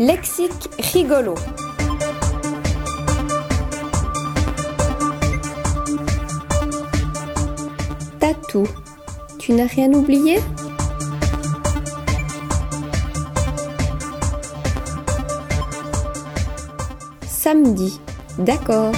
[0.00, 1.34] Lexique rigolo.
[8.20, 8.64] Tatou.
[9.40, 10.38] Tu n'as rien oublié?
[17.26, 18.00] Samedi.
[18.38, 18.92] D'accord.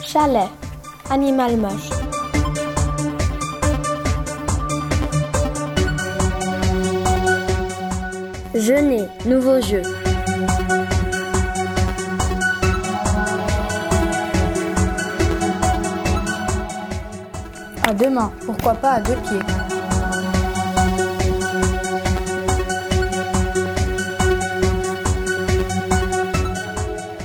[0.00, 0.48] Chalet.
[1.10, 2.09] Animal moche.
[8.60, 9.08] Jeûner.
[9.24, 9.80] Nouveau jeu.
[17.82, 19.38] À deux mains, pourquoi pas à deux pieds.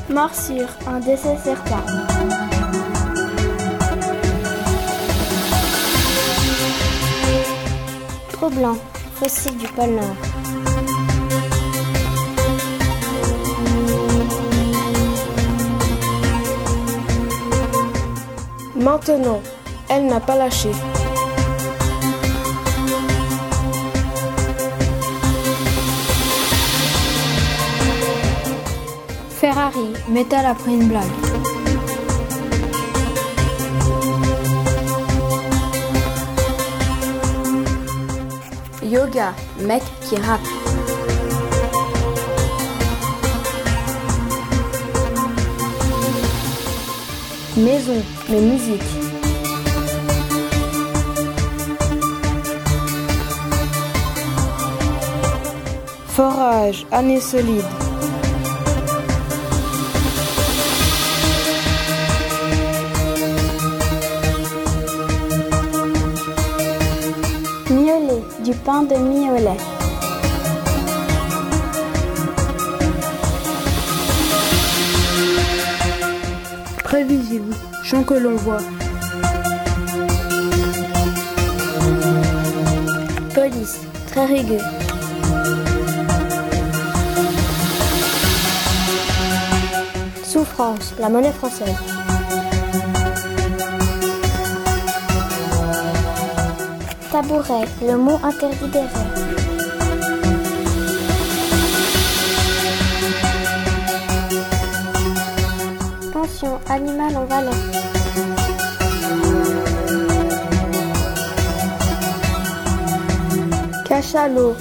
[0.09, 0.69] Morsure.
[0.87, 1.83] Un décès certain.
[8.31, 8.77] Trop blanc.
[9.15, 10.74] Fossile du pôle Nord.
[18.97, 19.41] Maintenant,
[19.89, 20.69] elle n'a pas lâché.
[29.31, 29.91] Ferrari.
[30.07, 31.03] Métal après une blague.
[38.81, 39.33] Yoga.
[39.59, 40.64] Mec qui rappe.
[47.57, 48.03] Maison.
[48.29, 48.81] Mais musique.
[56.07, 56.85] Forage.
[56.91, 57.63] Année solide.
[67.69, 68.23] Miolet.
[68.43, 69.74] Du pain de miolet.
[76.95, 77.53] Prévisible.
[77.83, 78.61] Chant que l'on voit.
[83.33, 83.81] Police.
[84.07, 84.63] Très rugueux.
[90.23, 90.93] Souffrance.
[90.97, 91.75] La monnaie française.
[97.11, 97.65] Tabouret.
[97.85, 99.24] Le mot interdit des rêves.
[106.67, 107.53] Animal en valeur.
[113.87, 114.55] Cachalot.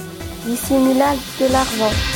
[0.45, 2.14] Dissimulage de l'argent.